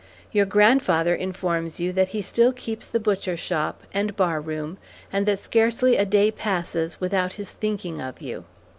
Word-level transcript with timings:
Your 0.31 0.47
grandfather 0.47 1.13
informs 1.13 1.79
you 1.79 1.93
that 1.93 2.07
he 2.07 2.23
still 2.23 2.51
keeps 2.53 2.87
the 2.87 2.99
butcher 2.99 3.37
shop, 3.37 3.83
and 3.93 4.15
bar 4.15 4.41
room, 4.41 4.79
and 5.13 5.27
that 5.27 5.37
scarcely 5.37 5.95
a 5.95 6.05
day 6.05 6.31
passes 6.31 6.99
without 6.99 7.33
his 7.33 7.51
thinking 7.51 8.01
of 8.01 8.19
you. 8.19 8.45